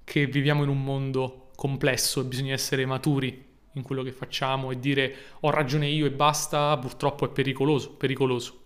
che 0.04 0.26
viviamo 0.26 0.64
in 0.64 0.70
un 0.70 0.84
mondo 0.84 1.52
complesso 1.56 2.22
e 2.22 2.24
bisogna 2.24 2.54
essere 2.54 2.84
maturi 2.88 3.46
in 3.74 3.84
quello 3.84 4.02
che 4.02 4.12
facciamo 4.12 4.72
e 4.72 4.80
dire 4.80 5.16
ho 5.42 5.52
ragione 5.52 5.88
io 5.88 6.08
e 6.08 6.12
basta, 6.12 6.76
purtroppo 6.80 7.26
è 7.26 7.30
pericoloso, 7.30 7.94
pericoloso. 7.94 8.60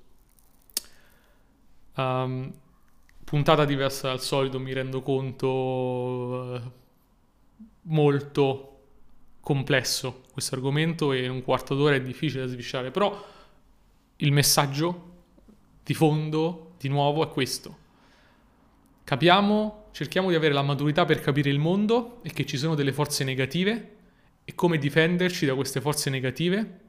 Um, 1.96 2.50
puntata 3.26 3.66
diversa 3.66 4.08
dal 4.08 4.22
solito, 4.22 4.58
mi 4.58 4.72
rendo 4.72 5.02
conto, 5.02 5.48
uh, 5.48 6.72
molto 7.82 8.70
complesso 9.46 10.24
questo 10.34 10.56
argomento 10.56 11.14
e 11.14 11.24
in 11.24 11.30
un 11.30 11.44
quarto 11.44 11.76
d'ora 11.76 11.94
è 11.94 12.02
difficile 12.02 12.42
da 12.42 12.48
svisciare, 12.48 12.90
però 12.90 13.24
il 14.16 14.32
messaggio 14.32 15.12
di 15.84 15.94
fondo, 15.94 16.74
di 16.80 16.90
nuovo, 16.90 17.24
è 17.24 17.30
questo. 17.30 17.78
Capiamo, 19.04 19.90
cerchiamo 19.92 20.30
di 20.30 20.36
avere 20.36 20.52
la 20.52 20.64
maturità 20.64 21.06
per 21.06 21.20
capire 21.20 21.52
il 21.52 21.60
mondo 21.60 22.24
e 22.24 22.32
che 22.32 22.44
ci 22.44 22.58
sono 22.58 22.74
delle 22.74 22.92
forze 22.92 23.24
negative 23.24 23.92
e 24.46 24.56
come 24.56 24.80
difenderci 24.80 25.46
da 25.46 25.54
queste 25.54 25.80
forze 25.80 26.10
negative, 26.10 26.80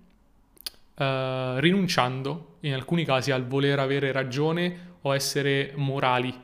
uh, 0.94 1.58
rinunciando 1.58 2.56
in 2.60 2.72
alcuni 2.72 3.04
casi 3.04 3.32
al 3.32 3.46
voler 3.46 3.80
avere 3.80 4.12
ragione 4.12 4.94
o 5.02 5.14
essere 5.14 5.74
morali, 5.76 6.34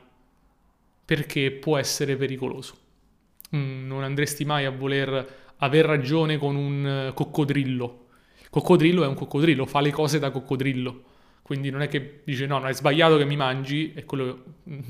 perché 1.03 1.49
può 1.49 1.75
essere 1.75 2.15
pericoloso. 2.17 2.77
Mm, 3.55 3.87
non 3.87 4.03
andresti 4.03 4.45
mai 4.45 4.65
a 4.65 4.69
voler 4.69 5.41
aver 5.63 5.85
ragione 5.85 6.37
con 6.37 6.55
un 6.55 7.11
coccodrillo 7.13 8.01
coccodrillo 8.53 9.03
è 9.03 9.07
un 9.07 9.15
coccodrillo, 9.15 9.65
fa 9.65 9.81
le 9.81 9.89
cose 9.89 10.19
da 10.19 10.29
coccodrillo. 10.29 11.03
Quindi 11.41 11.71
non 11.71 11.81
è 11.81 11.87
che 11.87 12.21
dice 12.23 12.45
no, 12.45 12.59
no, 12.59 12.67
è 12.67 12.73
sbagliato 12.73 13.17
che 13.17 13.25
mi 13.25 13.35
mangi, 13.35 13.93
e 13.95 14.05
quello 14.05 14.43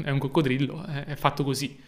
è 0.04 0.10
un 0.10 0.20
coccodrillo, 0.20 0.84
è, 0.84 1.06
è 1.06 1.16
fatto 1.16 1.46
così. 1.46 1.80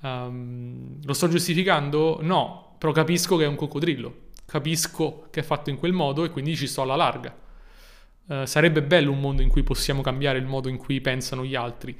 Um, 0.00 0.98
lo 1.04 1.12
sto 1.12 1.28
giustificando? 1.28 2.20
No, 2.22 2.74
però 2.78 2.92
capisco 2.92 3.36
che 3.36 3.44
è 3.44 3.46
un 3.46 3.54
coccodrillo, 3.54 4.14
capisco 4.46 5.26
che 5.30 5.40
è 5.40 5.42
fatto 5.42 5.68
in 5.68 5.76
quel 5.76 5.92
modo 5.92 6.24
e 6.24 6.30
quindi 6.30 6.56
ci 6.56 6.66
sto 6.66 6.80
alla 6.80 6.96
larga. 6.96 7.36
Uh, 8.24 8.46
sarebbe 8.46 8.82
bello 8.82 9.12
un 9.12 9.20
mondo 9.20 9.42
in 9.42 9.50
cui 9.50 9.62
possiamo 9.62 10.00
cambiare 10.00 10.38
il 10.38 10.46
modo 10.46 10.70
in 10.70 10.78
cui 10.78 11.02
pensano 11.02 11.44
gli 11.44 11.54
altri. 11.54 11.94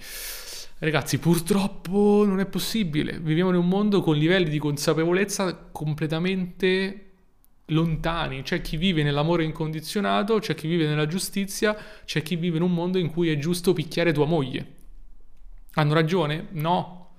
Ragazzi, 0.83 1.19
purtroppo 1.19 2.25
non 2.27 2.40
è 2.40 2.47
possibile. 2.47 3.19
Viviamo 3.21 3.51
in 3.51 3.57
un 3.57 3.69
mondo 3.69 4.01
con 4.01 4.16
livelli 4.16 4.49
di 4.49 4.59
consapevolezza 4.59 5.55
completamente 5.71 7.09
lontani, 7.66 8.40
c'è 8.40 8.62
chi 8.62 8.79
vive 8.79 9.03
nell'amore 9.03 9.45
incondizionato, 9.45 10.38
c'è 10.38 10.55
chi 10.55 10.66
vive 10.66 10.87
nella 10.87 11.05
giustizia, 11.05 11.77
c'è 12.07 12.23
chi 12.23 12.37
vive 12.37 12.57
in 12.57 12.62
un 12.62 12.73
mondo 12.73 12.97
in 12.97 13.11
cui 13.11 13.29
è 13.29 13.37
giusto 13.37 13.75
picchiare 13.75 14.14
tua 14.14 14.25
moglie. 14.25 14.66
Hanno 15.75 15.93
ragione? 15.93 16.47
No. 16.53 17.11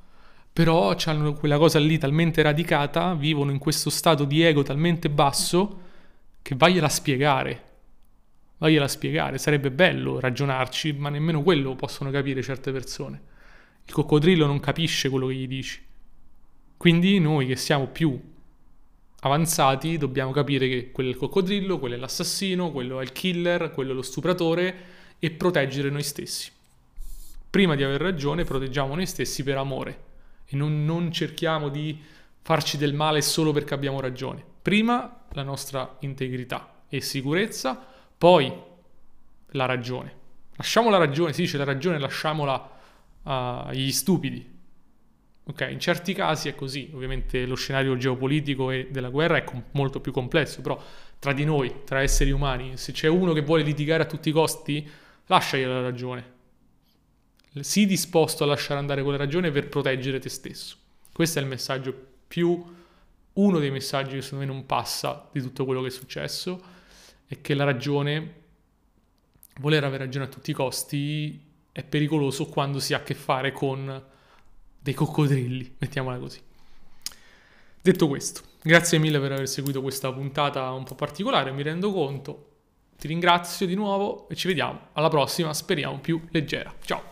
Però 0.52 0.96
hanno 1.06 1.34
quella 1.34 1.60
cosa 1.60 1.78
lì 1.78 2.00
talmente 2.00 2.42
radicata, 2.42 3.14
vivono 3.14 3.52
in 3.52 3.60
questo 3.60 3.92
stato 3.92 4.26
di 4.26 4.42
ego 4.42 4.64
talmente 4.64 5.08
basso 5.08 5.82
che 6.42 6.56
vagliela 6.56 6.90
spiegare. 6.90 7.64
Vagliela 8.58 8.88
spiegare, 8.88 9.38
sarebbe 9.38 9.70
bello 9.70 10.20
ragionarci, 10.20 10.94
ma 10.94 11.10
nemmeno 11.10 11.44
quello 11.44 11.76
possono 11.76 12.10
capire 12.10 12.42
certe 12.42 12.72
persone. 12.72 13.30
Il 13.86 13.94
coccodrillo 13.94 14.46
non 14.46 14.60
capisce 14.60 15.10
quello 15.10 15.28
che 15.28 15.36
gli 15.36 15.48
dici. 15.48 15.82
Quindi 16.78 17.20
noi 17.20 17.46
che 17.46 17.56
siamo 17.56 17.88
più 17.88 18.20
avanzati 19.24 19.98
dobbiamo 19.98 20.32
capire 20.32 20.68
che 20.68 20.92
quello 20.92 21.10
è 21.10 21.14
il 21.14 21.18
coccodrillo, 21.18 21.78
quello 21.78 21.96
è 21.96 21.98
l'assassino, 21.98 22.72
quello 22.72 23.00
è 23.00 23.04
il 23.04 23.12
killer, 23.12 23.72
quello 23.72 23.92
è 23.92 23.94
lo 23.94 24.02
stupratore 24.02 24.76
e 25.20 25.32
proteggere 25.32 25.90
noi 25.90 26.04
stessi. 26.04 26.52
Prima 27.50 27.76
di 27.76 27.84
aver 27.84 28.02
ragione 28.02 28.44
proteggiamo 28.44 28.96
noi 28.96 29.06
stessi 29.06 29.44
per 29.44 29.58
amore 29.58 30.04
e 30.46 30.56
non, 30.56 30.86
non 30.86 31.12
cerchiamo 31.12 31.70
di 31.70 32.00
farci 32.42 32.78
del 32.78 32.94
male 32.94 33.22
solo 33.22 33.52
perché 33.52 33.74
abbiamo 33.74 34.00
ragione. 34.00 34.44
Prima 34.62 35.26
la 35.34 35.44
nostra 35.44 35.98
integrità 36.00 36.84
e 36.90 37.02
sicurezza, 37.02 37.80
poi 38.18 38.52
la 39.52 39.66
ragione. 39.66 40.16
Lasciamo 40.56 40.90
la 40.90 40.98
ragione, 40.98 41.34
si 41.34 41.42
dice 41.42 41.58
la 41.58 41.64
ragione 41.64 42.00
lasciamola 42.00 42.80
agli 43.24 43.92
stupidi, 43.92 44.52
Ok, 45.44 45.68
in 45.70 45.80
certi 45.80 46.14
casi 46.14 46.50
è 46.50 46.56
così, 46.56 46.90
ovviamente 46.94 47.46
lo 47.46 47.56
scenario 47.56 47.98
geopolitico 47.98 48.70
e 48.70 48.88
della 48.92 49.10
guerra 49.10 49.38
è 49.38 49.44
com- 49.44 49.64
molto 49.72 50.00
più 50.00 50.12
complesso, 50.12 50.62
però 50.62 50.82
tra 51.18 51.34
di 51.34 51.44
noi, 51.44 51.84
tra 51.84 52.02
esseri 52.02 52.32
umani, 52.32 52.78
se 52.78 52.92
c'è 52.92 53.08
uno 53.08 53.34
che 53.34 53.42
vuole 53.42 53.64
litigare 53.64 54.04
a 54.04 54.06
tutti 54.06 54.30
i 54.30 54.32
costi, 54.32 54.88
lasciagli 55.26 55.66
la 55.66 55.82
ragione. 55.82 56.40
Sii 57.60 57.86
disposto 57.86 58.44
a 58.44 58.48
lasciare 58.48 58.80
andare 58.80 59.02
quella 59.02 59.18
ragione 59.18 59.52
per 59.52 59.68
proteggere 59.68 60.20
te 60.20 60.30
stesso. 60.30 60.78
Questo 61.12 61.40
è 61.40 61.42
il 61.42 61.48
messaggio 61.48 61.94
più, 62.28 62.64
uno 63.34 63.60
dei 63.60 63.72
messaggi 63.72 64.16
che 64.16 64.22
secondo 64.22 64.46
me 64.46 64.52
non 64.52 64.66
passa 64.66 65.28
di 65.34 65.42
tutto 65.42 65.66
quello 65.66 65.82
che 65.82 65.88
è 65.88 65.92
successo, 65.92 66.64
è 67.28 67.42
che 67.42 67.54
la 67.56 67.64
ragione, 67.66 68.36
voler 69.60 69.84
avere 69.84 70.06
ragione 70.06 70.26
a 70.26 70.30
tutti 70.30 70.52
i 70.52 70.54
costi, 70.54 71.51
è 71.72 71.84
pericoloso 71.84 72.46
quando 72.48 72.80
si 72.80 72.94
ha 72.94 72.98
a 72.98 73.04
che 73.04 73.14
fare 73.14 73.52
con 73.52 74.04
dei 74.80 74.94
coccodrilli, 74.94 75.76
mettiamola 75.78 76.18
così. 76.18 76.42
Detto 77.82 78.08
questo, 78.08 78.42
grazie 78.62 78.98
mille 79.00 79.20
per 79.20 79.32
aver 79.32 79.48
seguito 79.48 79.82
questa 79.82 80.12
puntata 80.12 80.72
un 80.72 80.84
po' 80.84 80.96
particolare, 80.96 81.52
mi 81.52 81.64
rendo 81.64 81.92
conto. 81.92 82.48
Ti 82.98 83.08
ringrazio 83.08 83.66
di 83.66 83.74
nuovo 83.74 84.30
e 84.30 84.36
ci 84.36 84.48
vediamo 84.48 84.90
alla 84.94 85.10
prossima, 85.10 85.54
speriamo 85.54 86.00
più 86.00 86.22
leggera. 86.30 86.74
Ciao! 86.84 87.11